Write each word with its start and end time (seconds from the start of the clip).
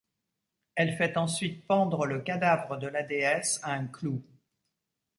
Elle 0.73 0.95
fait 0.97 1.15
ensuite 1.15 1.67
pendre 1.67 2.07
le 2.07 2.21
cadavre 2.21 2.77
de 2.77 2.87
la 2.87 3.03
déesse 3.03 3.59
à 3.61 3.73
un 3.73 3.85
clou. 3.85 4.19